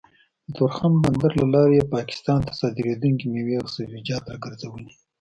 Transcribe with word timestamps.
د 0.45 0.47
تورخم 0.57 0.93
بندر 1.03 1.31
له 1.41 1.45
لارې 1.53 1.73
يې 1.79 1.91
پاکستان 1.95 2.39
ته 2.47 2.51
صادرېدونکې 2.59 3.25
مېوې 3.33 3.55
او 3.61 3.67
سبزيجات 3.75 4.23
راګرځولي 4.31 4.91